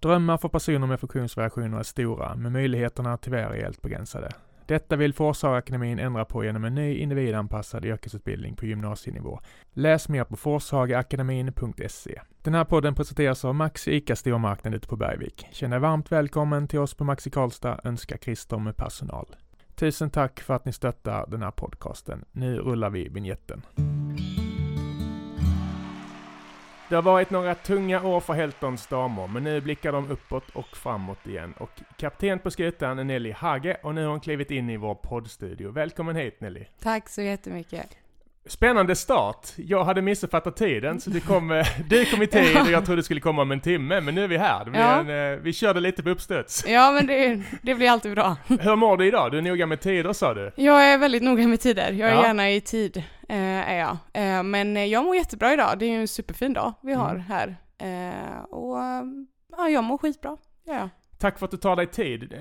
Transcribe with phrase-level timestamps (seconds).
[0.00, 4.28] Drömmar för personer med funktionsvariationer är stora, men möjligheterna tyvärr är helt begränsade.
[4.66, 9.40] Detta vill Forshagaakademin ändra på genom en ny individanpassad yrkesutbildning på gymnasienivå.
[9.72, 12.20] Läs mer på forshagaakademin.se.
[12.42, 15.46] Den här podden presenteras av Maxi ICA Stormarknad ute på Bergvik.
[15.52, 19.26] Känn dig varmt välkommen till oss på Maxi Karlstad, önskar Christer med personal.
[19.74, 22.24] Tusen tack för att ni stöttar den här podcasten.
[22.32, 23.62] Nu rullar vi vignetten.
[26.90, 30.76] Det har varit några tunga år för Heltons damer, men nu blickar de uppåt och
[30.76, 31.54] framåt igen.
[31.58, 34.94] Och kapten på skutan är Nelly Hage och nu har hon klivit in i vår
[34.94, 35.70] poddstudio.
[35.70, 36.64] Välkommen hit Nelly!
[36.80, 37.99] Tack så jättemycket!
[38.50, 39.46] Spännande start!
[39.56, 42.98] Jag hade missuppfattat tiden, så du kom, eh, du kom i tid och jag trodde
[43.00, 44.64] du skulle komma om en timme, men nu är vi här.
[44.64, 45.00] Det Ja.
[45.00, 46.64] en, eh, vi körde lite på uppstuds.
[46.68, 48.36] Ja men det, det blir alltid bra.
[48.46, 49.30] Hur mår du idag?
[49.32, 50.52] Du är noga med tider sa du?
[50.56, 52.22] Jag är väldigt noga med tider, jag är Ja.
[52.26, 52.96] gärna i tid,
[53.28, 54.44] eh, är jag.
[54.44, 57.20] Men jag mår jättebra idag, det är ju en superfin dag vi har Mm.
[57.22, 57.56] här.
[58.50, 58.76] Och
[59.56, 60.88] ja, jag mår skitbra, ja, ja.
[61.18, 62.34] Tack för att du tar dig tid.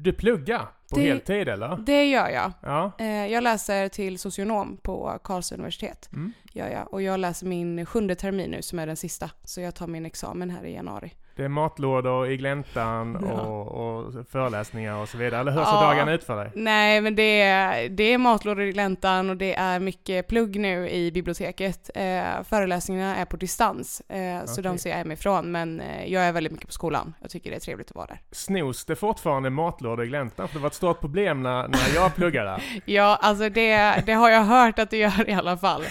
[0.00, 1.76] Du pluggar på Det- heltid eller?
[1.76, 2.52] Det gör jag.
[2.62, 2.92] Ja.
[2.98, 6.32] Eh, jag läser till socionom på Karlstad universitet, Mm.
[6.52, 6.92] gör jag.
[6.92, 10.06] Och jag läser min sjunde termin nu som är den sista, så jag tar min
[10.06, 11.12] examen här i januari.
[11.36, 13.40] Det är matlådor i gläntan Ja.
[13.40, 13.66] och,
[14.06, 15.40] och föreläsningar och så vidare.
[15.40, 15.80] Eller hur ser Ja.
[15.80, 16.50] dagarna ut för dig?
[16.54, 20.88] Nej, men det är, det är matlådor i gläntan och det är mycket plugg nu
[20.90, 21.90] i biblioteket.
[21.94, 24.64] Eh, föreläsningarna är på distans, eh, så Okej.
[24.64, 25.52] de ser jag hemifrån.
[25.52, 27.14] Men eh, jag är väldigt mycket på skolan.
[27.20, 28.20] Jag tycker det är trevligt att vara där.
[28.32, 30.48] Snos det fortfarande matlådor i gläntan?
[30.48, 32.60] För det var ett stort problem när, när jag pluggade.
[32.84, 35.82] Ja, alltså det, det har jag hört att det gör i alla fall.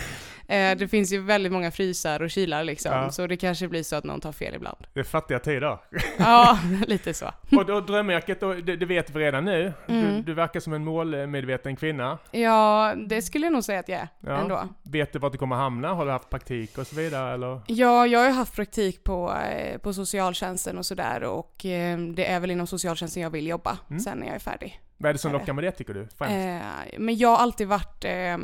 [0.47, 3.11] Eh, det finns ju väldigt många frysar och kylar liksom, Ja.
[3.11, 4.77] så det kanske blir så att någon tar fel ibland.
[4.93, 5.77] Det är fattiga tider.
[6.17, 7.31] Ja, lite så.
[7.57, 9.73] Och då drömyrket, det, det vet vi redan nu.
[9.87, 10.23] Du, Mm.
[10.23, 12.17] du verkar som en målmedveten kvinna.
[12.31, 14.37] Ja, det skulle jag nog säga att jag är Ja.
[14.41, 14.67] ändå.
[14.83, 15.93] Vet du vart du kommer hamna?
[15.93, 17.61] Har du haft praktik och så vidare eller?
[17.67, 22.25] Ja, jag har ju haft praktik på, eh, på socialtjänsten och sådär och eh, det
[22.31, 23.99] är väl inom socialtjänsten jag vill jobba Mm.
[23.99, 24.79] sen när jag är färdig.
[24.97, 26.07] Vad är det som lockar med det tycker du?
[26.17, 26.33] Främst?
[26.35, 28.37] Eh, men jag har alltid varit eh,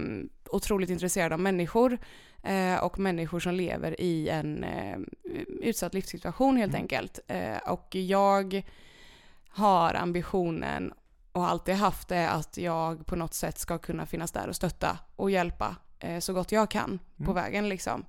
[0.51, 1.97] otroligt intresserad av människor
[2.43, 4.97] eh, och människor som lever i en eh,
[5.61, 6.81] utsatt livssituation helt Mm.
[6.81, 7.19] enkelt.
[7.27, 8.61] Eh, och jag
[9.49, 10.93] har ambitionen
[11.31, 14.97] och alltid haft det att jag på något sätt ska kunna finnas där och stötta
[15.15, 17.35] och hjälpa eh, så gott jag kan på Mm.
[17.35, 18.05] vägen liksom.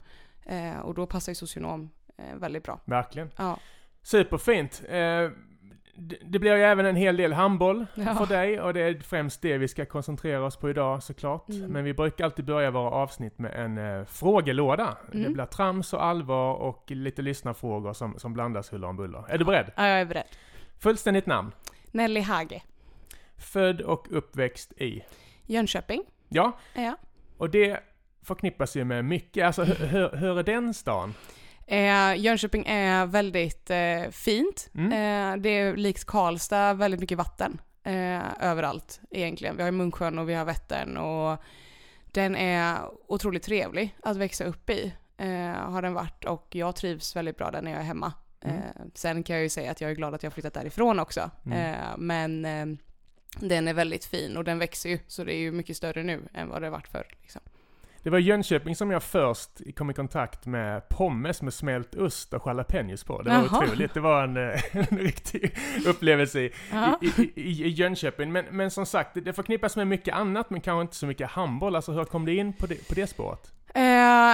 [0.47, 1.91] Eh, och då passar ju socionom
[2.35, 2.81] väldigt bra.
[2.85, 3.31] Verkligen.
[3.37, 3.59] Ja.
[4.03, 4.83] Superfint.
[5.95, 8.15] Det, det blir ju även en hel del handboll Ja.
[8.15, 11.49] för dig och det är främst det vi ska koncentrera oss på idag såklart.
[11.49, 11.71] Mm.
[11.71, 14.97] Men vi brukar alltid börja våra avsnitt med en eh, frågelåda.
[15.13, 15.33] Det Mm.
[15.33, 19.25] blir trams och allvar och lite lyssnarfrågor som, som blandas huller om buller.
[19.29, 19.71] Är du beredd?
[19.77, 20.25] ja, jag är beredd.
[20.79, 21.53] Fullständigt namn.
[21.91, 22.63] Nelly Hage,
[23.37, 25.03] Född och uppväxt i.
[25.47, 26.03] Jönköping.
[26.29, 26.95] Ja, jag.
[27.39, 27.81] och det
[28.23, 29.47] förknippas ju med mycket.
[29.47, 31.15] Alltså hur, hur, hur är den stan?
[31.73, 34.71] Eh, Jönköping är väldigt eh, fint.
[34.75, 34.93] Mm.
[34.93, 39.57] Eh, det är likt Karlstad, väldigt mycket vatten eh, överallt egentligen.
[39.57, 41.43] Vi har Munksjön och vi har Vättern och
[42.05, 42.79] den är
[43.09, 44.93] otroligt trevlig att växa upp i.
[45.17, 48.13] Eh, har den varit och jag trivs väldigt bra där när jag är hemma.
[48.41, 48.57] Mm.
[48.57, 48.63] Eh,
[48.95, 51.31] sen kan jag ju säga att jag är glad att jag har flyttat därifrån också.
[51.47, 51.77] Mm.
[51.99, 52.43] Men
[53.41, 56.29] den är väldigt fin och den växer ju så det är ju mycket större nu
[56.35, 57.07] än vad det varit förr.
[57.23, 57.43] Liksom.
[58.03, 62.35] Det var i Jönköping som jag först kom i kontakt med pommes med smält ost
[62.35, 63.23] och jalapenos på.
[63.23, 63.65] Det var Jaha.
[63.65, 63.95] otroligt.
[63.95, 64.37] Det var en,
[64.91, 66.53] en riktig upplevelse i,
[67.01, 68.33] i, i, i, Jönköping.
[68.33, 71.77] Men, men som sagt, det, förknippas med mycket annat, men kanske inte så mycket handboll.
[71.77, 73.53] Alltså hur kom du in på det, på det spåret?
[73.75, 73.83] Eh,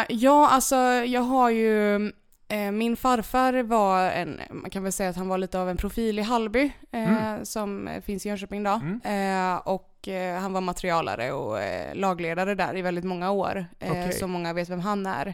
[0.08, 2.12] ja, alltså jag har ju...
[2.50, 5.76] Eh, min farfar var en, man kan väl säga att han var lite av en
[5.76, 7.44] profil i Hallby, eh, Mm.
[7.44, 8.70] som finns i Jönköping då.
[9.04, 9.54] Mm.
[9.54, 13.90] Eh, och eh, han var materialare och eh, lagledare där i väldigt många år, eh,
[13.90, 14.12] Okej.
[14.12, 15.26] så många vet vem han är.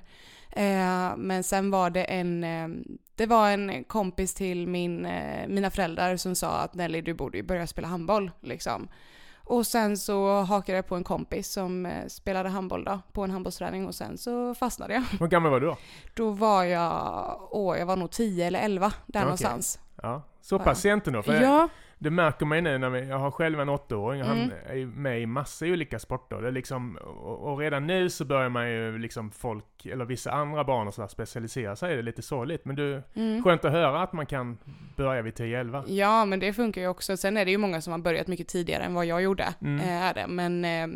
[0.51, 2.69] Eh, men sen var det en, eh,
[3.17, 7.37] det var en kompis till min, eh, mina föräldrar som sa att Nelly du borde
[7.39, 8.89] ju börja spela handboll liksom.
[9.45, 13.31] Och sen så hakade jag på en kompis som eh, spelade handboll då, på en
[13.31, 15.01] handbollsträning och sen så fastnade jag.
[15.21, 15.77] Hur gammal var du då?
[16.15, 19.23] Då var jag, åh jag var nog 10 eller 11 där Okej.
[19.23, 19.79] någonstans.
[20.03, 21.23] Ja, så pass sent ändå.
[21.23, 21.69] För Ja,
[22.05, 24.51] Det märker man ju nu när vi, jag har själv en åttaåring och han Mm.
[24.67, 26.43] är ju med i massa olika sporter.
[26.43, 30.65] Det liksom, och, och redan nu så börjar man ju liksom folk, eller vissa andra
[30.65, 31.93] barn och så där specialisera sig.
[31.95, 32.65] Det är lite sorgligt.
[32.65, 33.43] Men du, mm.
[33.45, 34.59] skönt att höra att man kan
[34.97, 35.85] börja vid 10-11.
[35.87, 37.17] ja men det funkar ju också.
[37.17, 39.55] Sen är det ju många som har börjat mycket tidigare än vad jag gjorde.
[39.61, 39.81] Mm.
[39.81, 40.27] eh, Är det.
[40.29, 40.87] Men eh,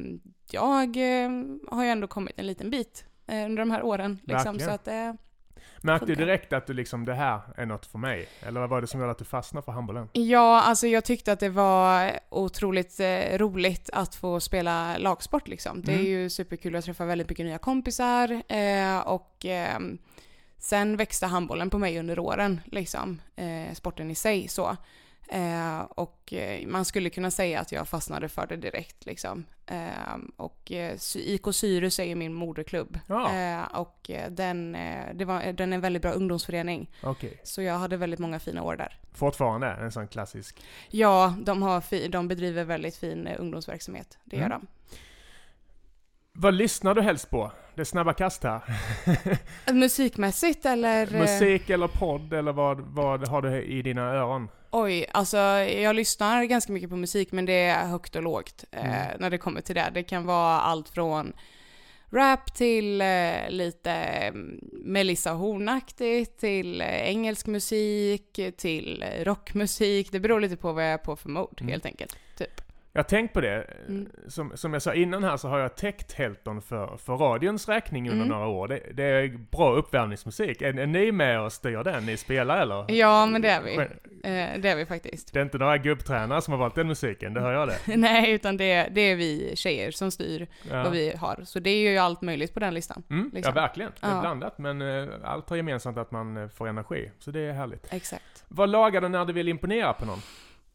[0.50, 1.30] jag eh,
[1.70, 4.18] har ju ändå kommit en liten bit under de här åren.
[4.22, 4.60] Liksom, Verkligen.
[4.60, 5.18] så att,
[5.82, 8.28] Märkte du direkt att du liksom, det här är något för mig?
[8.42, 10.08] Eller vad var det som gjorde att du fastnade för handbollen?
[10.12, 15.82] Ja, alltså jag tyckte att det var otroligt eh, roligt att få spela lagsport liksom.
[15.82, 16.06] Det är Mm.
[16.06, 19.98] ju superkul att träffa väldigt mycket nya kompisar eh, och ehm,
[20.60, 24.76] Sen växte handbollen på mig under åren, liksom, eh, sporten i sig så.
[25.30, 29.06] Eh, och eh, man skulle kunna säga att jag fastnade för det direkt.
[29.06, 29.44] Liksom.
[29.66, 30.72] Eh, och
[31.14, 32.98] IK Syrus är ju min moderklubb.
[33.06, 33.34] Ja.
[33.34, 36.90] Eh, och eh, den, eh, det var, den är en väldigt bra ungdomsförening.
[37.02, 37.40] Okej.
[37.42, 38.98] Så jag hade väldigt många fina år där.
[39.12, 40.62] Fortfarande en sån klassisk.
[40.90, 44.18] Ja, de, har de bedriver väldigt fin ungdomsverksamhet.
[44.24, 44.58] Det gör Mm.
[44.60, 44.66] de.
[46.32, 47.52] Vad lyssnar du helst på?
[47.74, 48.62] Det är snabba kast här.
[49.72, 51.10] Musikmässigt eller?
[51.18, 54.48] Musik eller podd eller vad, vad har du i dina öron?
[54.70, 59.02] Oj, alltså jag lyssnar ganska mycket på musik men det är högt och lågt eh,
[59.06, 59.16] Mm.
[59.20, 59.90] när det kommer till det.
[59.94, 61.32] Det kan vara allt från
[62.10, 70.12] rap till eh, lite mm, Melissa Horn-aktigt, till eh, engelsk musik, till eh, rockmusik.
[70.12, 71.70] Det beror lite på vad jag är på för mode Mm.
[71.72, 72.16] helt enkelt.
[72.98, 73.64] Jag har tänkt på det.
[73.88, 74.08] Mm.
[74.28, 78.10] Som, som jag sa innan här så har jag täckt Helton för, för radions räkning
[78.10, 78.28] under Mm.
[78.38, 78.68] några år.
[78.68, 80.62] Det, det är bra uppvärmningsmusik.
[80.62, 82.06] Är, är ni med och styr den?
[82.06, 82.84] Ni spelar eller?
[82.90, 83.76] Ja, men det är vi.
[83.76, 85.32] Eh, det är vi faktiskt.
[85.32, 87.78] Det är inte några gubbtränare som har valt den musiken, det hör jag det.
[87.96, 90.82] Nej, utan det, det är vi tjejer som styr Ja.
[90.82, 91.40] vad vi har.
[91.44, 93.02] Så det är ju allt möjligt på den listan.
[93.10, 93.52] Mm, liksom.
[93.56, 93.90] Ja, verkligen.
[94.00, 94.20] Det är Ja.
[94.20, 97.10] blandat, men eh, allt har gemensamt att man eh, får energi.
[97.18, 97.86] Så det är härligt.
[97.92, 98.44] Exakt.
[98.48, 100.18] Vad lagar du när du vill imponera på någon?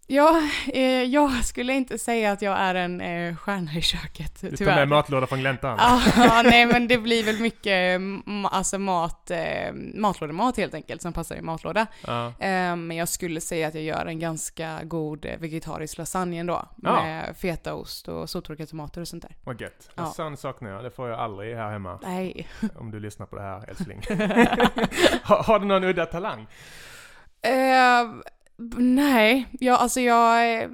[0.07, 0.41] Ja,
[0.73, 4.57] eh, jag skulle inte säga att jag är en eh, stjärna i köket, Du tar
[4.57, 4.75] tyvärr.
[4.75, 5.77] med matlåda från gläntan?
[5.81, 11.01] Ja, ja, nej men det blir väl mycket mm, alltså mat, eh, matlådemat helt enkelt
[11.01, 11.87] som passar i matlåda.
[12.07, 12.27] Ja.
[12.27, 16.65] Eh, men jag skulle säga att jag gör en ganska god eh, vegetarisk lasagne ändå.
[16.83, 17.03] Ja.
[17.03, 19.35] Med fetaost och sottorkade tomater och sånt där.
[19.43, 19.89] Vad gött.
[20.15, 20.83] Sån saknar jag.
[20.83, 21.99] Det får jag aldrig här hemma.
[22.03, 22.47] Nej.
[22.75, 24.01] Om du lyssnar på det här, älskling.
[25.23, 26.47] har, har du någon udda talang?
[27.41, 28.31] Eh,
[28.77, 30.69] nej, jag, alltså jag...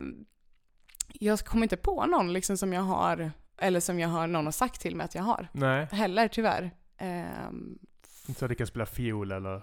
[1.21, 3.31] Jag kommer inte på någon liksom som jag har,
[3.61, 5.47] eller som jag har, någon har sagt till mig att jag har.
[5.51, 6.71] Nej, Heller tyvärr.
[6.97, 7.77] Ehm,
[8.27, 9.55] inte så att du kan spela fiol eller...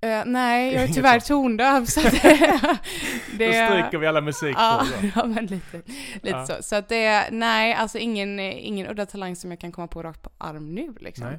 [0.00, 3.46] eh, nej, jag är tyvärr tondöv så att det...
[3.46, 5.12] Då stryker vi alla Ja, musikfrågor.
[5.16, 5.76] ja, men lite,
[6.14, 6.46] lite Ja.
[6.46, 6.62] så.
[6.62, 10.22] Så att det, nej, alltså ingen, ingen udda talang som jag kan komma på rakt
[10.22, 11.26] på arm nu liksom.
[11.26, 11.38] Nej.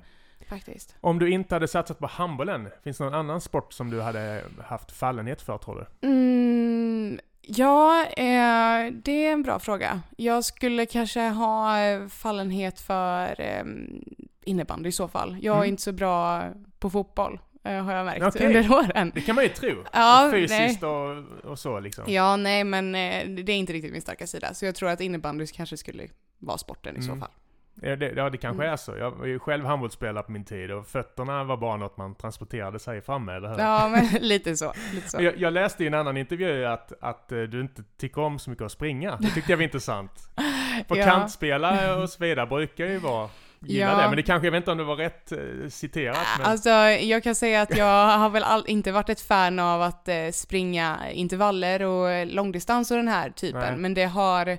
[0.50, 0.96] Faktiskt.
[1.01, 4.44] Om du inte hade satsat på handbollen, finns det någon annan sport som du hade
[4.66, 6.07] haft fallenhet för tror du?
[6.07, 10.01] Mm, ja, eh, det är en bra fråga.
[10.18, 11.75] Jag skulle kanske ha
[12.10, 13.63] fallenhet för eh,
[14.44, 15.38] innebandy i så fall.
[15.42, 15.69] Jag är Mm.
[15.69, 16.44] inte så bra
[16.80, 18.48] på fotboll, eh, har jag märkt Okej.
[18.48, 19.12] under åren.
[19.16, 19.84] Det kan man ju tro.
[19.94, 21.18] Ja, Fysiskt och,
[21.52, 22.04] och så liksom.
[22.07, 24.54] Ja, nej, men eh, det är inte riktigt min starka sida.
[24.54, 26.07] Så jag tror att innebandy kanske skulle
[26.38, 27.19] vara sporten i så Mm.
[27.19, 27.30] fall.
[27.81, 28.74] Ja, det, ja, det kanske Mm.
[28.74, 28.98] är så.
[28.98, 32.80] Jag var ju själv handbollsspelare på min tid och fötterna var bara något man transporterade
[32.80, 33.58] sig framme, eller hur?
[33.60, 34.74] Ja, men lite så.
[34.94, 35.22] Lite så.
[35.22, 38.50] Jag, jag läste i en annan intervju att, att eh, du inte tycker om så
[38.50, 39.16] mycket att springa.
[39.20, 40.12] Det tyckte jag var intressant.
[40.88, 41.06] För Ja.
[41.06, 43.30] kantspelare och så vidare brukar ju vara,
[43.60, 43.98] gilla Ja.
[44.02, 44.08] det.
[44.08, 45.38] Men det kanske, jag vet inte om det var rätt eh,
[45.70, 46.18] citerat.
[46.38, 49.81] Men, Alltså, jag kan säga att jag har väl all, inte varit ett fan av
[49.81, 53.78] att eh, springa intervaller och långdistans och den här typen, Nej.
[53.78, 54.58] men det har,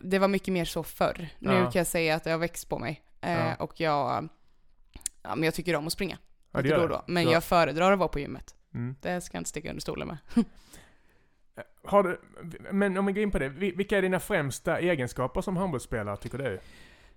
[0.00, 1.28] det var mycket mer så förr.
[1.38, 1.70] Nu Ja.
[1.70, 3.02] kan jag säga att det har växt på mig.
[3.20, 3.54] Eh, Ja.
[3.54, 4.28] Och jag,
[5.22, 6.18] ja, men jag tycker om att springa.
[6.52, 7.02] Ja, det gör då då.
[7.06, 8.54] Men jag föredrar att vara på gymmet.
[8.74, 8.96] mm.
[9.00, 10.18] Det ska jag inte sticka under stolen med.
[11.86, 12.20] Har du,
[12.72, 16.16] men om vi går in på det, vi- vilka är dina främsta egenskaper som handbollsspelare
[16.16, 16.60] tycker du?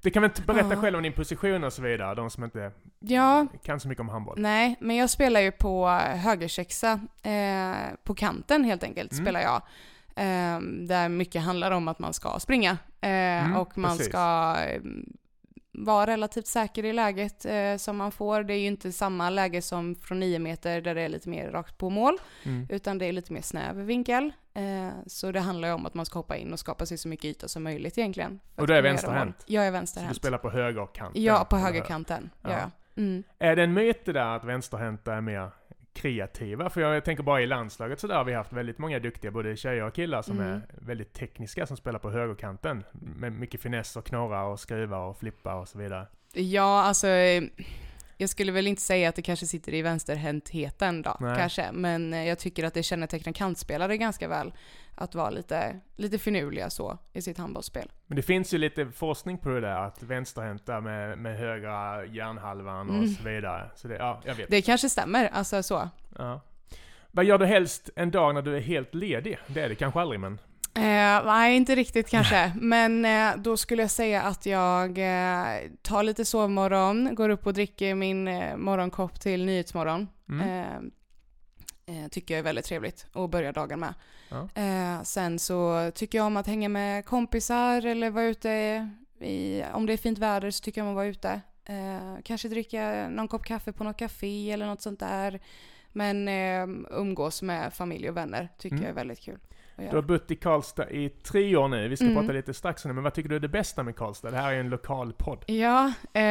[0.02, 0.82] Du kan väl inte berätta Ja.
[0.82, 4.10] själv om din position och så vidare, de som inte Ja, kan så mycket om
[4.10, 4.40] handboll.
[4.40, 9.26] nej, men jag spelar ju på högersexa, eh, på kanten helt enkelt Mm.
[9.26, 9.62] spelar jag.
[10.18, 12.72] Eh, där mycket handlar om att man ska springa
[13.02, 14.08] eh, Mm, och man precis.
[14.08, 14.82] ska eh,
[15.72, 18.44] vara relativt säker i läget eh, som man får.
[18.44, 21.52] Det är ju inte samma läge som från 9 meter där det är lite mer
[21.52, 22.68] rakt på mål, Mm.
[22.70, 24.32] utan det är lite mer snäv vinkel.
[24.54, 27.08] Eh, så det handlar ju om att man ska hoppa in och skapa sig så
[27.08, 28.40] mycket yta som möjligt egentligen.
[28.56, 29.44] Och du är vänsterhänt?
[29.46, 30.16] Jag är Så du vänsterhänt.
[30.18, 31.24] spelar på högerkanten?
[31.24, 32.30] Ja, på högerkanten.
[32.42, 32.50] Ja.
[32.50, 32.72] Ja.
[32.96, 33.24] Mm.
[33.40, 35.52] Är det en myt det där att vänsterhänta är mer
[35.98, 36.70] kreativa?
[36.70, 39.56] För jag tänker bara i landslaget så där har vi haft väldigt många duktiga, både
[39.58, 40.52] tjejer och killar, som Mm.
[40.52, 42.84] är väldigt tekniska, som spelar på högerkanten.
[42.92, 46.08] Med mycket finess och knorrar och skruvar och flippar och så vidare.
[46.34, 47.08] Ja, alltså
[48.18, 51.38] jag skulle väl inte säga att det kanske sitter i vänsterhäntheten då, Nej.
[51.38, 51.72] kanske.
[51.72, 54.54] Men jag tycker att det kännetecknar kantspelare ganska väl.
[55.00, 57.92] Att vara lite, lite finurliga så i sitt handbollsspel.
[58.08, 62.90] Men det finns ju lite forskning på det där, att vänsterhänta med, med högra hjärnhalvan
[62.90, 63.08] och Mm.
[63.08, 63.70] så vidare.
[63.76, 64.50] Så det, ja, jag vet.
[64.50, 65.90] Det kanske stämmer, alltså så.
[66.18, 66.42] Ja.
[67.12, 69.38] Vad gör du helst en dag när du är helt ledig?
[69.48, 70.40] Det är det kanske aldrig, men...
[70.76, 72.52] Eh, nej, inte riktigt kanske.
[72.62, 77.54] Men eh, då skulle jag säga att jag eh, tar lite sovmorgon, går upp och
[77.54, 80.08] dricker min eh, morgonkopp till Nyhetsmorgon.
[80.30, 80.92] Mm.
[81.90, 83.94] Eh, tycker jag är väldigt trevligt att börja dagen med.
[84.30, 84.50] Ja.
[84.62, 88.50] Eh, sen så tycker jag om att hänga med kompisar eller vara ute
[89.20, 91.42] i, om det är fint väder så tycker jag om att vara ute.
[91.66, 95.40] Eh, kanske dricka någon kopp kaffe på något café eller något sånt där.
[95.92, 98.84] Men eh, umgås med familj och vänner tycker Mm.
[98.84, 99.40] jag är väldigt kul.
[99.76, 101.88] Du har bott i Karlstad i tre år nu.
[101.88, 102.18] Vi ska Mm.
[102.18, 104.32] prata lite strax om det, men vad tycker du är det bästa med Karlstad?
[104.32, 105.44] Det här är en lokal podd.
[105.48, 106.24] Ja, eh,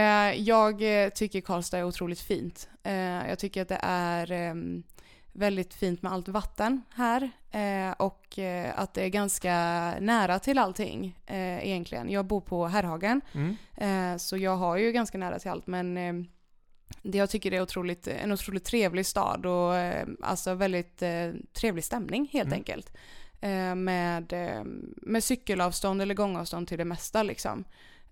[0.43, 2.69] jag eh, tycker Karlstad är otroligt fint.
[3.29, 4.83] Jag tycker att det är ehm,
[5.39, 9.55] väldigt fint med allt vatten här eh, och eh, att det är ganska
[10.01, 12.11] nära till allting eh, egentligen.
[12.11, 13.57] Jag bor på Herrhagen Mm.
[13.77, 15.95] eh, så jag har ju ganska nära till allt men
[17.03, 19.73] det jag tycker det är otroligt, en otroligt trevlig stad och
[20.23, 21.03] alltså väldigt
[21.53, 22.57] trevlig stämning helt Mm.
[22.59, 22.97] enkelt.
[23.77, 24.33] Med,
[24.97, 27.65] med cykelavstånd eller gångavstånd till det mesta liksom.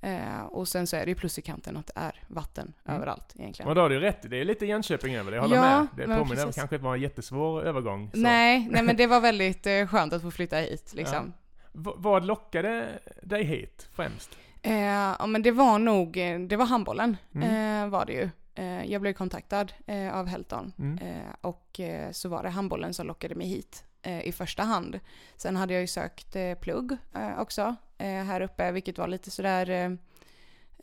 [0.05, 2.97] Eh, och sen så är det ju plus i kanten att det är vatten Mm.
[2.97, 3.69] överallt egentligen.
[3.69, 5.87] Och då har du rätt, det är lite Jönköping över det, jag håller Ja, med.
[5.97, 6.57] Det men påminner precis.
[6.57, 8.11] kanske inte var en jättesvår övergång.
[8.15, 8.19] Så.
[8.21, 11.33] Nej, nej men det var väldigt eh, skönt att få flytta hit liksom.
[11.73, 12.89] V- vad lockade
[13.23, 14.39] dig hit främst?
[14.63, 14.75] Eh,
[15.19, 17.83] ja men det var nog, eh, det var handbollen Mm.
[17.85, 18.31] eh, var det ju.
[18.55, 20.99] Eh, jag blev kontaktad eh, av Helton Mm.
[20.99, 21.81] eh, och
[22.13, 23.85] så var det handbollen som lockade mig hit
[24.25, 25.01] i första hand.
[25.37, 26.97] Sen hade jag ju sökt plugg
[27.39, 29.91] också här uppe vilket var lite sådär, eh,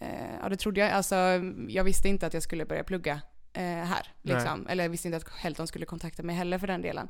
[0.02, 1.16] eh, ja det trodde jag, alltså
[1.68, 3.22] jag visste inte att jag skulle börja plugga
[3.54, 4.08] eh, här.
[4.22, 4.36] Nej.
[4.36, 4.68] Liksom.
[4.68, 7.10] Eller jag visste inte att Helton skulle kontakta mig heller för den delen.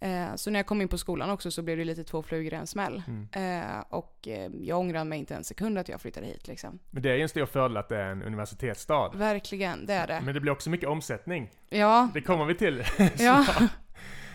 [0.00, 2.52] Eh, så när jag kom in på skolan också så blev det lite två flugor
[2.52, 3.02] i en smäll.
[3.06, 3.28] Mm.
[3.32, 6.78] Eh, och eh, jag ångrar mig inte en sekund att jag flyttade hit liksom.
[6.90, 9.10] Men det är ju en stor fördel att det är en universitetsstad.
[9.14, 10.20] Verkligen, det är det.
[10.24, 11.50] Men det blir också mycket omsättning.
[11.68, 12.84] Ja, Det kommer vi till.
[13.18, 13.46] ja.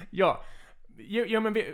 [0.09, 0.43] Ja.
[1.27, 1.73] Ja, men vi,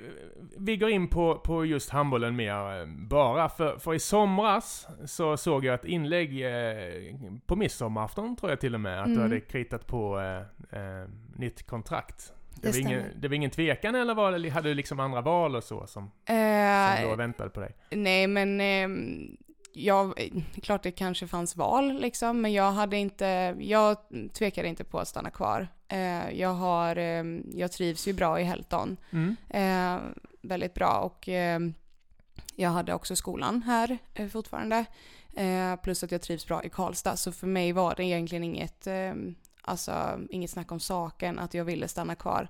[0.58, 3.50] vi går in på, på just handbollen mer eh, bara.
[3.50, 7.16] För, för i somras så såg jag ett inlägg eh,
[7.46, 9.24] på midsommarafton tror jag till och med, att du Mm.
[9.24, 12.34] hade kritat på eh, eh, nytt kontrakt.
[12.62, 15.56] Det, Det var ingen, det var ingen tvekan eller var hade du liksom andra val
[15.56, 16.34] och så som, som då
[17.12, 17.76] Eh, väntade på dig?
[17.90, 18.88] nej men eh,
[19.74, 23.98] jag, eh, klart det kanske fanns val liksom, men jag hade inte, jag
[24.34, 25.68] tvekade inte på att stanna kvar.
[25.88, 28.98] Eh, jag har, eh, jag trivs ju bra i Helton.
[29.12, 29.36] Mm.
[29.50, 30.02] Eh,
[30.42, 31.60] väldigt bra och eh,
[32.56, 34.86] jag hade också skolan här eh, fortfarande.
[35.36, 37.18] Eh, plus att jag trivs bra i Karlstad.
[37.18, 38.88] Så för mig var det egentligen inget,
[39.62, 42.48] alltså, inget snack om saken att jag ville stanna kvar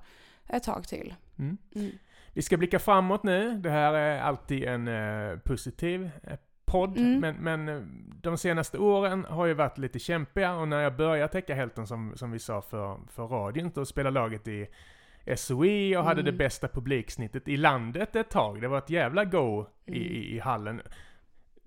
[0.47, 1.13] ett tag till.
[1.39, 1.57] Mm.
[1.75, 1.91] Mm.
[2.33, 3.57] Vi ska blicka framåt nu.
[3.57, 6.11] Det här är alltid en eh, positiv
[6.73, 6.97] podd.
[6.97, 7.19] Mm.
[7.19, 7.81] Men, men eh,
[8.21, 12.13] de senaste åren har ju varit lite kämpiga och när jag började täcka Helton som,
[12.15, 14.67] som vi sa för, för radion, då spelade laget i
[15.35, 16.25] SOE och hade Mm.
[16.25, 18.61] det bästa publiksnittet i landet ett tag.
[18.61, 20.01] Det var ett jävla go i, Mm.
[20.01, 20.81] i, i hallen.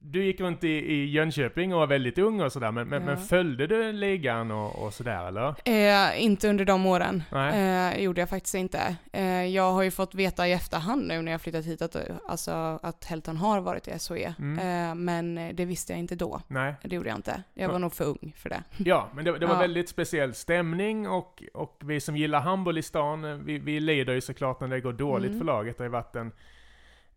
[0.08, 3.06] Du gick runt i, i Jönköping och var väldigt ung och sådär, men, men, Ja.
[3.06, 5.54] men följde du ligan och, och sådär eller?
[5.64, 7.22] Eh, inte under de åren.
[7.32, 8.96] Eh, gjorde jag faktiskt inte.
[9.12, 11.96] Eh, jag har ju fått veta i efterhand nu när jag flyttat hit att,
[12.28, 12.50] alltså,
[12.82, 14.34] att Helton har varit i SOE.
[14.38, 14.58] Mm.
[14.90, 16.40] Eh, men det visste jag inte då.
[16.48, 16.74] Nej.
[16.82, 17.42] Det gjorde jag inte.
[17.54, 17.72] Jag Ja.
[17.72, 18.62] var nog för ung för det.
[18.76, 19.60] Ja, men det, det var Ja.
[19.60, 24.12] väldigt speciell stämning och, och vi som gillar handboll i stan, eh, vi, vi lider
[24.14, 25.38] ju såklart när det går dåligt Mm.
[25.40, 25.78] för laget.
[25.78, 26.32] Det har ju varit en,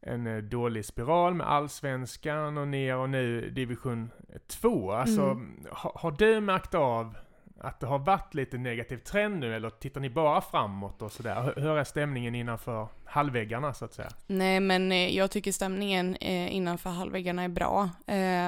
[0.02, 4.12] en eh, dålig spiral med allsvenskan och ner och nu division
[4.48, 4.92] 2.
[4.92, 5.66] Alltså, Mm.
[5.72, 7.18] har, har du märkt av
[7.62, 11.54] att det har varit lite negativ trend nu eller tittar ni bara framåt och sådär?
[11.56, 14.10] Hur- är stämningen innanför halvväggarna så att säga?
[14.28, 17.90] Nej, men eh, jag tycker stämningen eh, innanför halvväggarna är bra.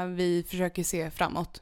[0.08, 1.62] Vi försöker se framåt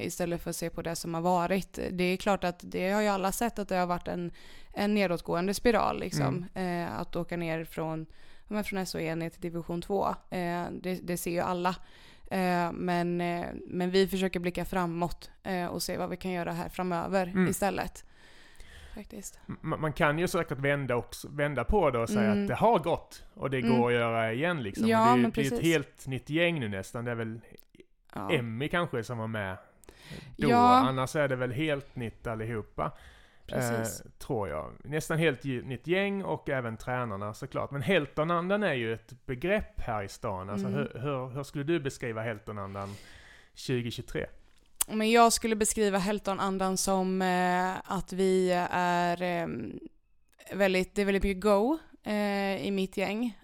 [0.00, 1.78] istället för att se på det som har varit.
[1.90, 4.32] Det är klart att det har ju alla sett att det har varit en,
[4.74, 6.46] en nedåtgående spiral liksom.
[6.54, 8.06] Eh, att åka ner från,
[8.48, 10.08] men från SOE ner till division 2.
[10.30, 11.76] Eh, det, det ser ju alla.
[12.30, 15.30] Eh, men, eh, men vi försöker blicka framåt
[15.70, 17.48] och se vad vi kan göra här framöver Mm.
[17.48, 18.04] istället.
[18.94, 19.38] Faktiskt.
[19.62, 22.42] Man kan ju säkert vända, också, vända på det och säga Mm.
[22.42, 23.80] att det har gått och det Mm.
[23.80, 24.88] går att göra igen liksom.
[24.88, 27.04] Ja, det är, ju- det är ett helt nytt gäng nu nästan.
[27.04, 27.40] Det är väl
[28.14, 28.32] Ja.
[28.32, 29.56] Emmy kanske som var med
[30.36, 30.48] då.
[30.50, 30.58] Ja.
[30.88, 32.92] Annars är det väl helt nytt allihopa.
[33.46, 34.00] Precis.
[34.00, 34.72] Eh, tror jag.
[34.84, 37.70] Nästan helt nytt gäng och även tränarna såklart.
[37.70, 40.50] Men Heltonandan är ju ett begrepp här i stan.
[40.50, 40.78] Alltså Mm.
[40.78, 42.94] hur, hur, hur skulle du beskriva Heltonandan
[43.66, 44.26] 2023?
[44.88, 49.46] Men jag skulle beskriva Helton-andan som eh, att vi är eh,
[50.54, 53.38] väldigt, det är väldigt mycket go eh, i mitt gäng.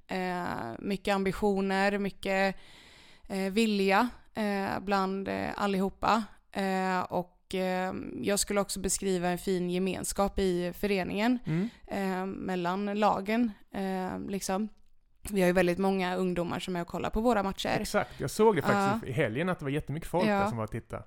[0.78, 2.56] Mycket ambitioner, mycket
[3.52, 4.08] vilja
[4.80, 6.22] bland eh, allihopa.
[6.52, 7.00] Eh,
[7.48, 11.68] och eh, jag skulle också beskriva en fin gemenskap i föreningen Mm.
[11.86, 13.52] eh, mellan lagen.
[13.74, 14.68] Eh, liksom.
[15.30, 17.76] Vi har ju väldigt många ungdomar som är och kollar på våra matcher.
[17.80, 20.34] Exakt, jag såg det faktiskt i helgen att det var jättemycket folk Ja.
[20.38, 21.02] där som var och tittade.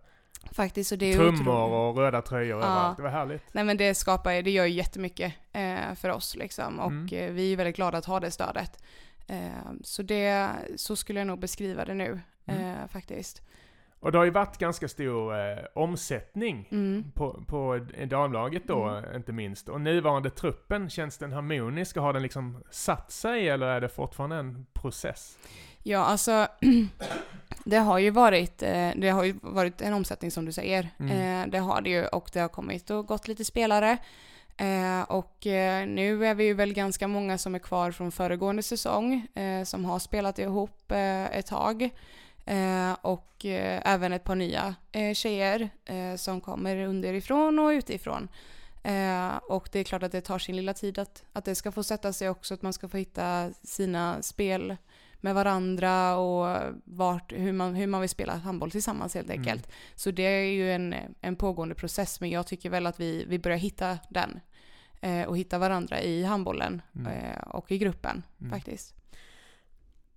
[0.52, 2.66] Faktiskt, och det är Trummor och röda tröjor Ja.
[2.66, 2.98] överallt.
[2.98, 3.44] Det var härligt.
[3.54, 7.36] Nej men det skapar, det gör ju jättemycket eh, för oss liksom och Mm.
[7.36, 8.84] vi är väldigt glada att ha det stödet.
[9.84, 12.88] Så det, så skulle jag nog beskriva det nu Mm.
[12.88, 13.42] faktiskt.
[14.02, 17.12] Och det har ju varit ganska stor eh, omsättning Mm.
[17.16, 19.16] på, på damlaget då, Mm.
[19.16, 19.70] inte minst.
[19.70, 21.98] Och nuvarande truppen, känns den harmonisk?
[21.98, 25.38] Har den liksom satt sig eller är det fortfarande en process?
[25.84, 26.48] Ja, alltså
[27.66, 30.90] det har ju varit, eh, det har ju varit en omsättning som du säger.
[31.00, 31.42] Mm.
[31.42, 33.98] Eh, Det har det ju och det har kommit och gått lite spelare.
[34.58, 35.38] Eh, Och
[35.88, 39.28] nu är vi ju väl ganska många som är kvar från föregående säsong
[39.66, 40.92] som har spelat ihop
[41.32, 41.90] ett tag.
[42.52, 48.28] Eh, Och eh, även ett par nya eh, tjejer eh, som kommer underifrån och utifrån.
[48.84, 51.72] Eh, och det är klart att det tar sin lilla tid att, att det ska
[51.72, 54.78] få sätta sig också, att man ska få hitta sina spel
[55.24, 59.40] med varandra och vart, hur, man, hur man vill spela handboll tillsammans helt Mm.
[59.40, 59.72] enkelt.
[59.96, 63.40] Så det är ju en, en pågående process, men jag tycker väl att vi, vi
[63.40, 64.40] börjar hitta den.
[65.02, 67.14] Eh, och hitta varandra i handbollen Mm.
[67.48, 68.52] och i gruppen Mm.
[68.52, 68.96] faktiskt.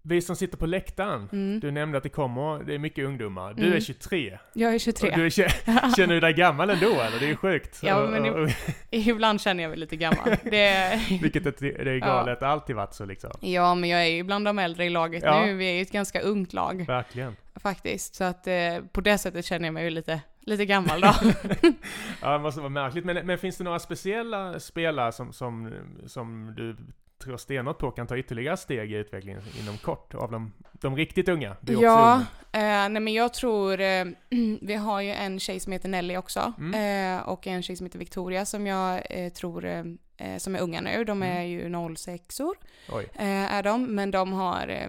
[0.06, 1.60] Vi som sitter på läktaren, Mm.
[1.60, 3.54] du nämnde att det kommer, det är mycket ungdomar.
[3.54, 3.76] Du Mm.
[3.76, 4.38] är 23.
[4.52, 5.10] Jag är 23.
[5.10, 5.30] Och du är,
[5.96, 7.18] känner du dig gammal ändå eller?
[7.18, 7.78] Det är ju sjukt.
[7.82, 8.50] Ja, men och,
[8.90, 10.36] Ibland känner jag mig lite gammal.
[10.44, 13.30] Det, vilket är, det är galet, det har alltid varit så liksom.
[13.40, 15.46] ja, men jag är ju bland de äldre i laget Ja.
[15.46, 15.54] nu.
[15.54, 16.84] Vi är ju ett ganska ungt lag.
[16.86, 17.36] Verkligen.
[17.56, 18.14] faktiskt.
[18.14, 18.54] Så att eh,
[18.92, 21.12] på det sättet känner jag mig ju lite, lite gammal då.
[22.22, 23.04] Ja, det måste vara märkligt.
[23.04, 25.72] Men, men finns det några speciella spelare som, som,
[26.06, 26.76] som du
[27.24, 30.14] tror stenhårt på kan ta ytterligare steg i utvecklingen inom kort?
[30.14, 31.56] Av de, de riktigt unga?
[31.66, 32.14] Ja,
[32.52, 34.04] eh, nej men jag tror, eh,
[34.62, 36.52] vi har ju en tjej som heter Nelly också.
[36.58, 37.16] Mm.
[37.18, 39.84] Eh, och en tjej som heter Victoria som jag eh, tror, eh,
[40.16, 41.04] eh, som är unga nu.
[41.04, 41.48] De är Mm.
[41.50, 42.54] ju 06or
[42.88, 43.08] Oj.
[43.14, 43.94] eh, är de.
[43.94, 44.88] Men de har,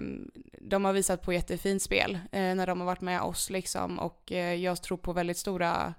[0.62, 4.00] de har visat på jättefint spel när de har varit med oss liksom.
[4.00, 5.94] Och jag tror på väldigt stora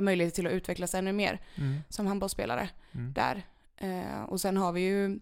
[0.00, 1.78] möjligheter till att utvecklas ännu mer Mm.
[1.88, 2.68] som handbollsspelare.
[2.94, 3.12] Mm.
[3.12, 3.42] där.
[3.80, 5.18] Eh, och sen har vi ju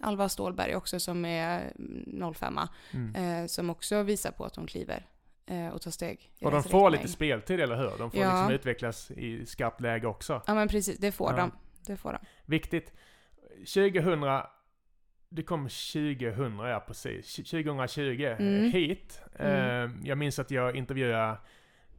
[0.00, 2.58] Alva Stålberg också som är mm, 05
[2.92, 3.14] Mm.
[3.42, 5.06] eh, som också visar på att de kliver
[5.46, 6.30] eh, och tar steg.
[6.42, 7.02] Och de får riktning.
[7.02, 7.98] lite speltid, eller hur?
[7.98, 8.30] De får Ja.
[8.34, 10.42] liksom utvecklas i skarpt läge också.
[10.46, 11.36] Ja men precis, det får Ja.
[11.36, 11.50] de.
[11.86, 12.18] Det får de.
[12.46, 12.92] Viktigt.
[13.74, 14.42] 2000,
[15.28, 17.34] det kom 2000, ja precis.
[17.34, 18.70] 2020 Mm.
[18.70, 19.20] hit.
[19.38, 19.90] Mm.
[20.00, 21.36] Eh, Jag minns att jag intervjuade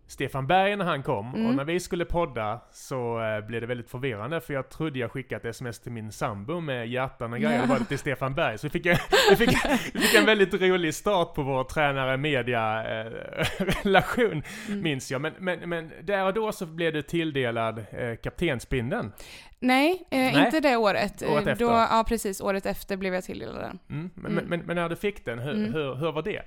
[0.08, 1.34] Stefan Berg när han kom.
[1.36, 1.48] Mm.
[1.48, 5.12] Och när vi skulle podda så eh, blev det väldigt förvirrande för jag trodde jag
[5.12, 7.56] skickat sms till min sambo med hjärtan och grejer.
[7.56, 7.62] Ja.
[7.62, 8.58] Det var det till Stefan Berg.
[8.58, 8.98] Så vi fick, en,
[9.30, 9.50] vi fick,
[9.94, 14.82] vi fick en väldigt rolig start på vår tränare-media-relation, Mm.
[14.82, 15.22] minns jag.
[15.22, 19.12] Men, men, men där och då så blev du tilldelad eh, kaptensbindeln.
[19.60, 20.46] Nej, eh, Nej.
[20.46, 21.22] inte det året.
[21.22, 21.65] Eh, Året efter.
[21.65, 23.80] Då, ja precis, året efter blev jag tilldelad den.
[23.89, 24.10] Mm.
[24.15, 24.46] Men, Mm.
[24.46, 25.74] Men, men när du fick den, hur, Mm.
[25.74, 26.41] hur, hur var det?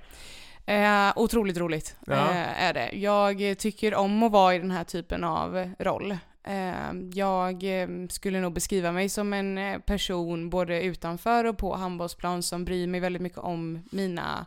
[0.69, 2.13] Eh, otroligt roligt Ja.
[2.13, 2.89] eh, är det.
[2.93, 6.11] Jag tycker om att vara i den här typen av roll.
[6.43, 11.75] Eh, jag eh, skulle nog beskriva mig som en eh, person både utanför och på
[11.75, 14.45] handbollsplan som bryr mig väldigt mycket om mina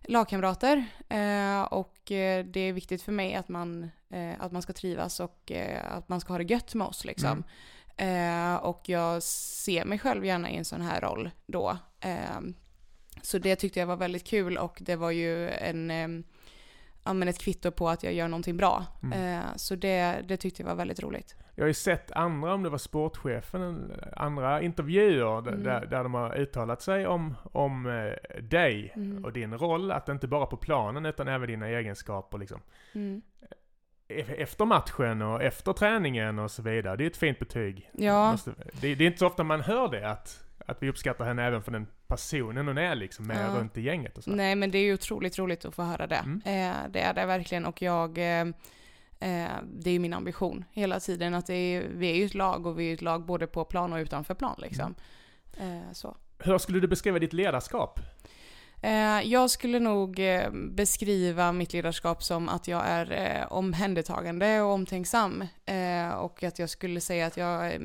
[0.00, 0.84] lagkamrater.
[1.08, 1.94] Eh, och
[2.44, 3.90] det är viktigt för mig att man,
[4.38, 5.52] att man ska trivas och
[5.90, 7.44] att man ska ha det gött med oss liksom.
[7.96, 11.78] Eh, och jag ser mig själv gärna i en sån här roll då.
[12.00, 12.40] Eh,
[13.22, 16.08] så det tyckte jag var väldigt kul och det var ju en, eh,
[17.04, 18.84] ja, men ett kvitto på att jag gör någonting bra.
[19.02, 19.38] Mm.
[19.38, 21.36] Eh, så det, det tyckte jag var väldigt roligt.
[21.54, 25.64] Jag har ju sett andra, om det var sportchefen, eller andra intervjuer där, Mm.
[25.64, 29.24] där, där de har uttalat sig om, om eh, dig Mm.
[29.24, 29.90] och din roll.
[29.92, 32.60] Att inte bara på planen utan även dina egenskaper liksom.
[32.92, 33.22] Mm.
[34.08, 36.96] E- Efter matchen och efter träningen och så vidare.
[36.96, 37.90] Det är ett fint betyg.
[37.92, 38.36] Ja.
[38.80, 41.72] Det är inte så ofta man hör det, att, att vi uppskattar henne även för
[41.72, 43.58] den personen hon är liksom, med Ja.
[43.60, 44.30] runt i gänget och så.
[44.30, 46.16] Nej men det är ju otroligt roligt att få höra det.
[46.16, 46.42] Mm.
[46.44, 48.40] Eh, det är det verkligen och jag eh,
[49.20, 52.66] eh, det är ju min ambition hela tiden att är, vi är ju ett lag
[52.66, 54.94] och vi är ett lag både på plan och utanför plan liksom.
[55.56, 55.78] Mm.
[55.78, 56.16] Eh, så.
[56.38, 58.00] Hur skulle du beskriva ditt ledarskap?
[58.82, 64.72] Eh, jag skulle nog eh, beskriva mitt ledarskap som att jag är eh, omhändertagande och
[64.72, 65.44] omtänksam.
[66.16, 67.80] Och att jag skulle säga att jag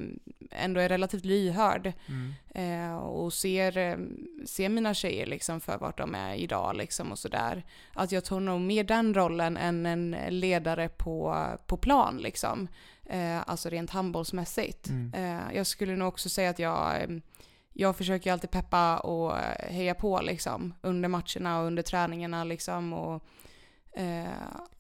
[0.52, 1.94] ändå är relativt lyhörd.
[2.08, 2.94] Mm.
[2.98, 3.98] Och ser,
[4.46, 7.66] ser mina tjejer liksom för vart de är idag liksom och sådär.
[7.94, 12.68] Att jag tar nog mer den rollen än en ledare på, på plan liksom.
[13.46, 14.88] Alltså rent handbollsmässigt.
[14.88, 15.42] Mm.
[15.56, 17.22] Jag skulle nog också säga att jag,
[17.78, 22.94] jag försöker alltid peppa och eh, heja på liksom under matcherna och under träningarna liksom
[22.94, 23.24] och
[23.98, 24.26] eh,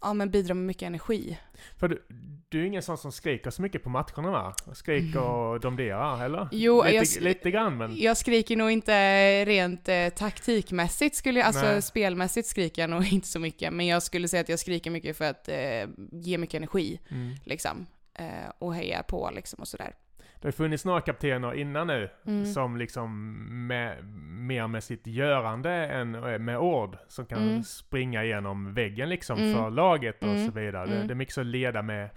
[0.01, 1.37] ja men bidra med mycket energi.
[1.79, 2.05] För du,
[2.49, 4.53] du är ingen sån som skriker så mycket på matcherna va?
[4.73, 6.37] Skriker och domderar, eller?
[6.37, 6.49] Mm.
[6.51, 7.97] Jo, lite, jag- lite grann men...
[7.97, 11.81] Jag skriker nog inte rent eh, taktikmässigt, skulle jag, alltså Nej.
[11.81, 15.17] spelmässigt skriker jag nog inte så mycket, men jag skulle säga att jag skriker mycket
[15.17, 17.35] för att eh, ge mycket energi, Mm.
[17.43, 17.85] liksom.
[18.19, 19.93] Eh, och heja på liksom och sådär.
[20.41, 22.45] Det har funnits några kaptener innan nu Mm.
[22.45, 23.33] som liksom
[23.67, 26.97] med, mer med sitt görande än eh, med ord.
[27.07, 27.63] Som kan Mm.
[27.63, 29.53] springa igenom väggen liksom Mm.
[29.53, 30.45] för laget och Mm.
[30.47, 30.85] så vidare.
[30.85, 31.07] Det, Mm.
[31.07, 32.09] det är mycket så leda med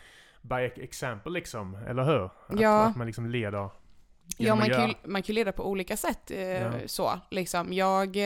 [0.43, 2.25] by example liksom, eller hur?
[2.25, 2.85] Att, Ja.
[2.87, 3.71] att man liksom leder
[4.37, 6.31] Ja, man att kan, ju, man kan ju leda på olika sätt.
[6.31, 6.71] Eh, Ja.
[6.87, 7.73] så, liksom.
[7.73, 8.17] Jag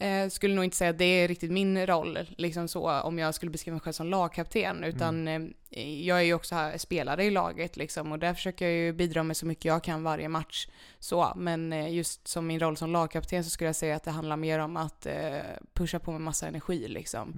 [0.00, 3.34] eh, skulle nog inte säga att det är riktigt min roll, liksom så, om jag
[3.34, 4.84] skulle beskriva mig själv som lagkapten.
[4.84, 5.54] Utan Mm.
[5.70, 8.92] eh, jag är ju också här, spelare i laget liksom, och där försöker jag ju
[8.92, 10.68] bidra med så mycket jag kan varje match.
[10.98, 14.10] Så, men eh, just som min roll som lagkapten så skulle jag säga att det
[14.10, 15.38] handlar mer om att eh,
[15.74, 17.32] pusha på med massa energi liksom,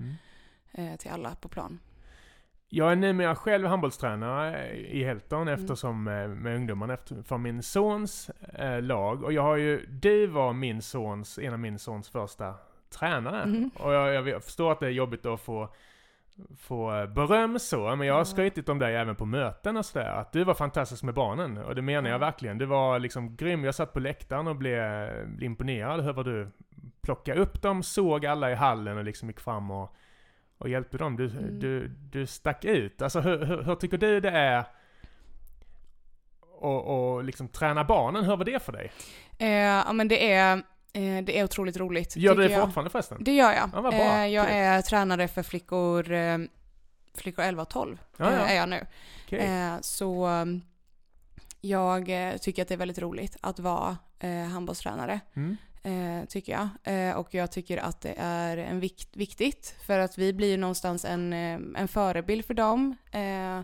[0.75, 0.93] Mm.
[0.93, 1.79] eh, till alla på plan.
[2.75, 5.55] Jag är numera själv handbollstränare i Helton Mm.
[5.55, 9.25] eftersom eh, med ungdomarna efter, för min sons eh, lag.
[9.25, 12.55] Och jag har ju, du var min sons, en av min sons första
[12.99, 13.47] tränare.
[13.47, 13.71] Mhm.
[13.75, 15.69] Och jag, jag förstår att det är jobbigt att få,
[16.59, 20.11] få eh, beröm så, men jag har skrytit om dig även på möten och sådär.
[20.11, 21.59] Att du var fantastisk med barnen.
[21.59, 22.19] Och det menar jag Ja.
[22.27, 22.59] verkligen.
[22.59, 23.65] Du var liksom grym.
[23.65, 26.51] Jag satt på läktaren och blev, blev imponerad över hur du
[27.03, 29.95] plockade upp dem, såg alla i hallen och liksom gick fram och
[30.63, 31.17] och hjälpte dem.
[31.17, 31.59] Du, Mm.
[31.59, 33.03] du, du stack ut.
[33.03, 34.65] Alltså hur, hur, hur tycker du det är
[36.41, 38.25] och, och liksom träna barnen?
[38.25, 38.93] Hur var det för dig?
[39.39, 40.57] Eh, ja men det är,
[40.93, 42.17] eh, det är otroligt roligt.
[42.17, 42.63] Gör du det jag.
[42.65, 43.25] fortfarande förresten?
[43.25, 43.71] Det gör jag.
[43.75, 43.93] Ja.
[43.93, 44.55] Eh, jag Kul.
[44.57, 46.39] är tränare för flickor, eh,
[47.15, 47.99] flickor 11 och 12.
[48.17, 48.39] Ja, ja.
[48.39, 48.87] eh, är jag nu.
[49.27, 49.39] Okej.
[49.39, 50.63] Eh, så um,
[51.61, 52.11] jag
[52.43, 53.97] tycker att det är väldigt roligt att vara
[54.53, 55.21] handbollstränare.
[55.35, 55.57] Mm.
[55.85, 56.69] Eh, tycker jag.
[56.85, 60.57] Eh, och jag tycker att det är en vikt, viktigt för att vi blir ju
[60.57, 62.97] någonstans en, eh, en förebild för dem.
[63.13, 63.61] Eh,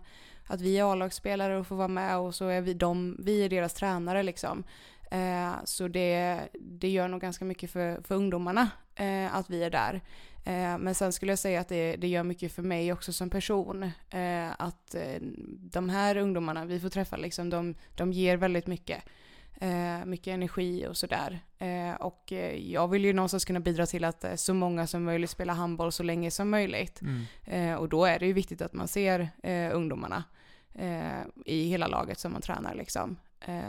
[0.47, 3.49] att vi är A-lagsspelare och får vara med och så är vi, de, vi är
[3.49, 4.65] deras tränare liksom.
[5.11, 9.71] Eh, så det, det gör nog ganska mycket för, för ungdomarna eh, att vi är
[9.71, 10.01] där.
[10.45, 13.31] Eh, men sen skulle jag säga att det, det gör mycket för mig också som
[13.31, 13.83] person.
[14.11, 15.21] Eh, att eh,
[15.73, 19.03] de här ungdomarna vi får träffa, liksom, de, de ger väldigt mycket.
[19.61, 21.41] Eh, mycket energi och sådär.
[21.59, 25.05] Eh, och eh, jag vill ju någonstans kunna bidra till att eh, så många som
[25.05, 27.01] möjligt spelar handboll så länge som möjligt.
[27.03, 27.25] Mm.
[27.45, 30.25] Eh, och då är det ju viktigt att man ser eh, ungdomarna
[31.45, 33.17] i hela laget som man tränar liksom.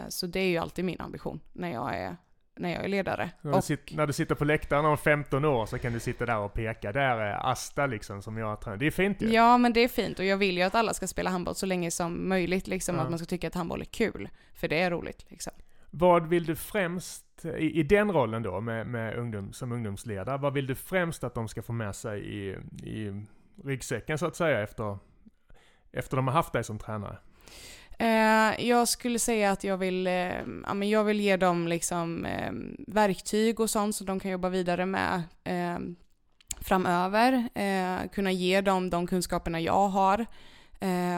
[0.10, 2.18] Så det är ju alltid min ambition när jag är,
[2.56, 3.30] när jag är ledare.
[3.42, 6.00] När, du Och- sitter, när du sitter på läktaren om 15 år så kan du
[6.00, 6.92] sitta där och peka.
[6.92, 8.78] Där är Asta liksom som jag tränar.
[8.78, 9.28] Det är fint ju.
[9.34, 11.66] Ja, men det är fint och jag vill ju att alla ska spela handboll så
[11.66, 13.02] länge som möjligt, liksom Ja.
[13.02, 14.30] att man ska tycka att handboll är kul.
[14.54, 15.54] För det är roligt liksom.
[15.92, 20.54] Vad vill du främst, i, i den rollen då, med, med ungdom, som ungdomsledare, vad
[20.54, 23.26] vill du främst att de ska få med sig i, i
[23.64, 24.98] ryggsäcken så att säga efter,
[25.92, 27.18] efter de har haft dig som tränare?
[28.00, 30.14] Eh, jag skulle säga att jag vill, eh,
[30.66, 32.52] ja, men jag vill ge dem liksom, eh,
[32.88, 35.80] verktyg och sånt som de kan jobba vidare med eh,
[36.62, 37.50] framöver.
[37.56, 40.28] Eh, kunna ge dem de kunskaperna jag har eh,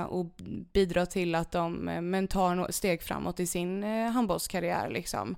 [0.08, 0.26] och
[0.74, 4.90] bidra till att de eh, men tar steg framåt i sin eh, handbollskarriär.
[4.90, 5.36] Liksom.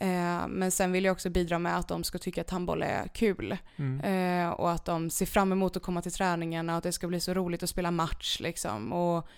[0.00, 3.08] Eh, men sen vill jag också bidra med att de ska tycka att handboll är
[3.08, 3.56] kul.
[3.76, 4.00] Mm.
[4.00, 7.08] Eh, och att de ser fram emot att komma till träningarna och att det ska
[7.08, 8.92] bli så roligt att spela match liksom.
[8.92, 9.28] Och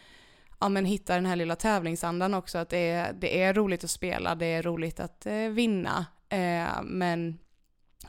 [0.60, 2.58] ja, men hitta den här lilla tävlingsandan också.
[2.58, 6.06] Att det är, det är roligt att spela, det är roligt att eh, vinna.
[6.28, 7.38] Eh, men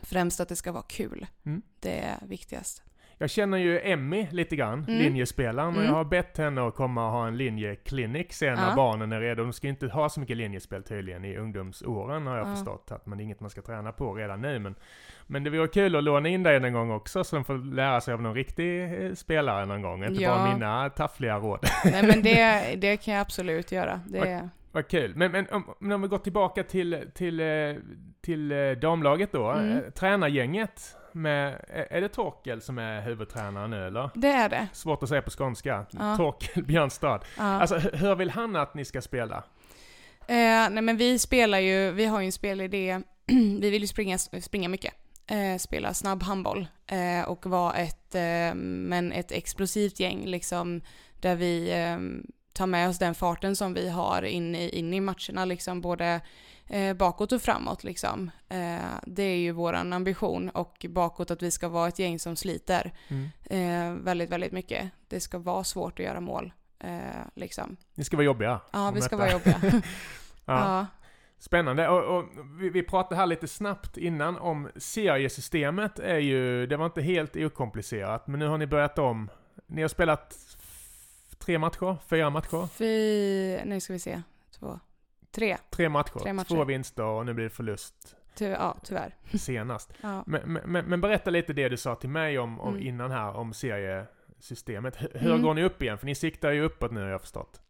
[0.02, 1.28] främst att det ska vara kul.
[1.46, 1.62] Mm.
[1.80, 2.84] Det är viktigast.
[3.20, 5.02] Jag känner ju Emmy lite grann, Mm.
[5.02, 5.86] linjespelaren, och Mm.
[5.86, 8.76] jag har bett henne att komma och ha en linjeklinik sen när Ja.
[8.76, 9.44] barnen är redo.
[9.44, 12.56] De ska inte ha så mycket linjespel tydligen i ungdomsåren har jag Ja.
[12.56, 12.92] förstått.
[12.92, 14.60] Att man det är inget man ska träna på redan nu.
[14.60, 14.76] Men,
[15.28, 18.02] men det vore kul att låna in dig en gång också så de får lära
[18.02, 20.04] sig av någon riktig eh, spelare någon gång.
[20.04, 20.30] Inte Ja.
[20.38, 21.60] bara mina taffliga råd.
[21.86, 24.00] Nej men det, det kan jag absolut göra.
[24.08, 25.16] Det, Vad kul.
[25.16, 27.76] Men, men om, om vi går tillbaka till, till, eh,
[28.22, 29.52] till eh, damlaget då.
[29.52, 29.78] Mm.
[29.78, 30.96] Eh, Tränargänget.
[31.12, 34.10] Med, är det Torkel som är huvudtränare nu eller?
[34.16, 34.68] det är det.
[34.74, 35.86] Svårt att säga på skånska.
[35.92, 36.18] Ja.
[36.18, 37.20] Torkel Björnstad.
[37.38, 37.44] Ja.
[37.44, 39.36] Alltså hur vill han att ni ska spela?
[40.28, 43.02] Eh, nej men vi spelar ju, vi har ju en spelidé,
[43.62, 44.94] vi vill ju springa, springa mycket.
[45.28, 48.16] Eh, spela snabb handboll eh, och vara ett,
[48.56, 50.82] men ett explosivt gäng liksom
[51.22, 51.72] där vi
[52.58, 56.22] tar med oss den farten som vi har in i, in i matcherna liksom både
[56.68, 58.32] eh, bakåt och framåt liksom.
[58.50, 62.36] Eh, det är ju våran ambition och bakåt att vi ska vara ett gäng som
[62.36, 62.94] sliter
[63.44, 64.90] eh, väldigt, väldigt mycket.
[65.08, 67.00] Det ska vara svårt att göra mål eh,
[67.36, 67.78] liksom.
[67.96, 68.60] Ni ska vara jobbiga.
[68.72, 69.38] Ja, vi ska detta.
[69.38, 69.60] vara jobbiga.
[70.46, 70.78] ja.
[70.80, 70.86] ja.
[71.40, 71.88] Spännande.
[71.88, 72.26] Och, och
[72.60, 77.36] vi, vi pratade här lite snabbt innan om seriesystemet är ju, det var inte helt
[77.36, 79.30] okomplicerat, men nu har ni börjat om.
[79.68, 80.34] Ni har spelat
[81.48, 83.66] tre matcher, fyra matcher, Fy...
[83.66, 84.22] Nu ska vi se.
[84.60, 84.80] Två.
[85.32, 85.58] Tre.
[85.70, 86.48] tre matcher, Tre matcher.
[86.48, 89.16] två vinster och nu blir det förlust Ty ja, tyvärr.
[89.38, 89.94] senast.
[90.02, 90.24] Ja.
[90.28, 92.88] Men, men, men berätta lite det du sa till mig om, om Mm.
[92.88, 94.96] innan här, om seriesystemet.
[95.02, 95.42] H- hur Mm.
[95.42, 95.98] går ni upp igen?
[95.98, 97.62] För ni siktar ju uppåt nu har jag förstått.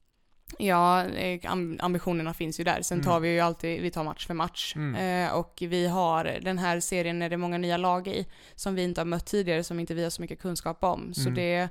[0.60, 2.82] Ja, eh, am- ambitionerna finns ju där.
[2.82, 3.22] Sen tar Mm.
[3.24, 4.74] vi ju alltid, vi tar match för match.
[4.76, 5.26] Mm.
[5.28, 8.84] Eh, och vi har den här serien är det många nya lag i som vi
[8.84, 11.14] inte har mött tidigare, som inte vi har så mycket kunskap om.
[11.14, 11.34] Så Mm.
[11.36, 11.70] det,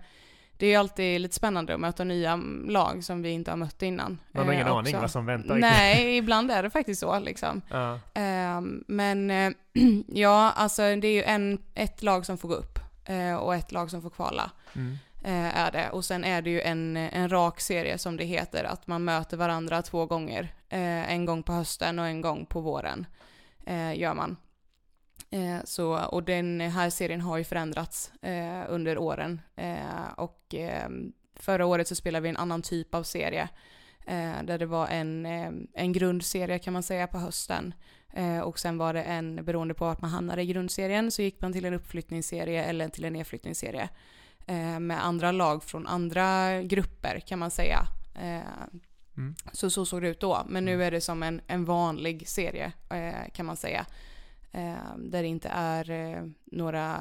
[0.59, 4.19] det är alltid lite spännande att möta nya lag som vi inte har mött innan.
[4.33, 5.55] Man har ingen Eh, aning vad som väntar.
[5.55, 7.63] Nej, ibland är det faktiskt så liksom.
[7.71, 8.01] Ja.
[8.15, 9.53] Ehm, men eh,
[10.07, 13.73] ja, alltså det är ju en, ett lag som får gå upp eh, och ett
[13.73, 14.51] lag som får kvala.
[14.73, 14.99] Mm.
[15.25, 15.91] eh, är det.
[15.91, 19.37] Och sen är det ju en, en rak serie som det heter, att man möter
[19.37, 20.55] varandra två gånger.
[20.69, 23.07] Eh, en gång på hösten och en gång på våren
[23.67, 24.37] eh, gör man.
[25.31, 29.41] Eh, så, och den här serien har ju förändrats eh, under åren.
[29.57, 30.89] Eh, och eh,
[31.35, 33.49] förra året så spelade vi en annan typ av serie.
[34.45, 35.27] Där det var en,
[35.75, 37.75] en grundserie kan man säga på hösten.
[38.45, 41.53] Och sen var det en, beroende på att man hamnade i grundserien, så gick man
[41.53, 43.89] till en uppflyttningsserie eller till en nedflyttningsserie
[44.81, 47.79] med andra lag från andra grupper kan man säga.
[49.17, 49.35] Mm.
[49.53, 50.43] så så såg det ut då.
[50.49, 50.87] Men nu Mm.
[50.87, 52.73] är det som en, en vanlig serie
[53.33, 53.87] kan man säga.
[54.57, 57.01] Eh, där det inte är eh, några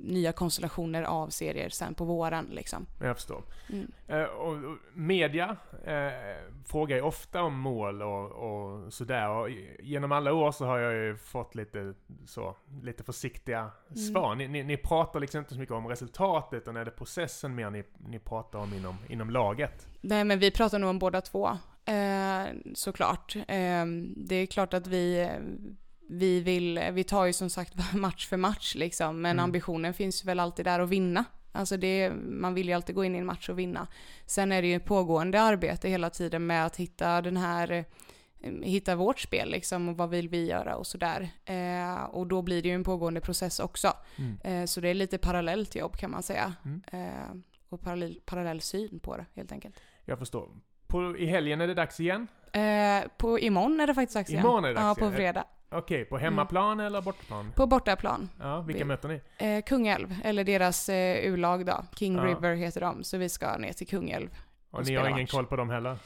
[0.00, 2.86] nya konstellationer av serier sen på våren liksom.
[3.00, 3.42] Jag förstår.
[3.72, 3.92] Mm.
[4.06, 4.56] Eh, och
[4.94, 9.28] media eh, frågar ju ofta om mål och, och sådär.
[9.28, 9.48] Och
[9.80, 11.94] genom alla år så har jag ju fått lite
[12.26, 13.96] så, lite försiktiga Mm.
[13.96, 14.34] svar.
[14.34, 17.70] Ni, ni, ni pratar liksom inte så mycket om resultatet, utan är det processen mer
[17.70, 19.86] ni, ni pratar om inom, inom laget?
[20.00, 21.48] Nej men vi pratar nog om båda två.
[21.84, 23.36] Eh, såklart.
[23.36, 23.84] Eh,
[24.16, 25.30] det är klart att vi,
[26.08, 29.20] vi vill, vi tar ju som sagt match för match liksom.
[29.20, 29.44] Men Mm.
[29.44, 31.24] ambitionen finns väl alltid där att vinna.
[31.52, 33.86] Alltså det, man vill ju alltid gå in i en match och vinna.
[34.26, 37.84] Sen är det ju ett pågående arbete hela tiden med att hitta den här eh,
[38.62, 41.28] hitta vårt spel liksom och vad vill vi göra och sådär.
[41.44, 43.92] Eh, och då blir det ju en pågående process också.
[44.18, 44.38] Mm.
[44.62, 46.54] Eh, så det är lite parallellt jobb kan man säga.
[46.64, 46.82] Mm.
[46.92, 47.36] Eh,
[47.68, 49.80] och parallell, parallell syn på det helt enkelt.
[50.04, 50.48] Jag förstår.
[50.86, 52.26] På, I helgen är det dags igen?
[52.52, 54.42] Eh, på imorgon är det faktiskt dags igen.
[54.44, 55.16] Imorgon är det dags Ja, på igen.
[55.16, 55.44] fredag.
[55.70, 57.52] Okej, på hemmaplan eller bortaplan?
[57.56, 58.28] På bortaplan.
[58.40, 59.20] Ja, vilka Vi- möter ni?
[59.38, 61.84] Eh, Kungälv, eller deras eh, U-lag då.
[61.98, 62.22] King Ja.
[62.24, 63.04] River heter de.
[63.04, 64.28] Så vi ska ner till Kungälv.
[64.70, 65.30] Och och ni har ingen match.
[65.30, 65.98] koll på dem heller?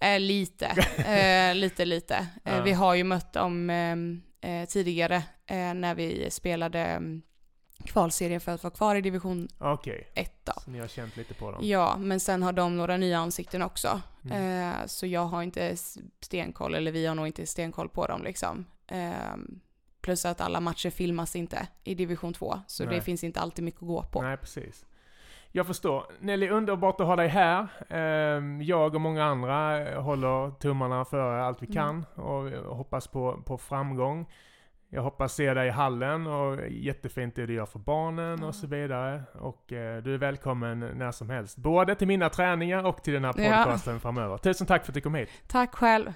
[0.00, 0.66] Eh, lite,
[1.50, 2.14] eh, lite, lite.
[2.44, 2.62] Eh, Ja.
[2.62, 5.22] Vi har ju mött dem eh, eh, tidigare
[5.74, 7.22] när vi spelade mm,
[7.86, 10.52] kvalserien för att vara kvar i division Okej, 1 då.
[10.64, 11.60] så ni har känt lite på dem?
[11.64, 14.00] Ja, men sen har de några nya ansikten också.
[14.24, 14.70] Mm.
[14.70, 15.76] Eh, så jag har inte
[16.20, 18.64] stenkoll, eller vi har nog inte stenkoll på dem liksom.
[18.92, 19.36] Eh,
[20.00, 22.94] plus att alla matcher filmas inte i division 2, så Nej.
[22.94, 24.22] det finns inte alltid mycket att gå på.
[24.22, 24.86] Nej, precis.
[25.54, 26.04] Jag förstår.
[26.20, 27.66] Nelly, underbart att ha dig här.
[27.88, 31.74] Ehm, Jag och många andra eh, håller tummarna för allt vi Mm.
[31.74, 34.26] kan och hoppas på, på framgång.
[34.88, 38.46] Jag hoppas se dig i hallen och jättefint det du gör för barnen Ja.
[38.46, 39.22] och så vidare.
[39.40, 41.56] Och eh, du är välkommen när som helst.
[41.56, 43.56] Både till mina träningar och till den här Ja.
[43.64, 44.38] podcasten framöver.
[44.38, 45.28] Tusen tack för att du kom hit.
[45.46, 46.12] Tack själv.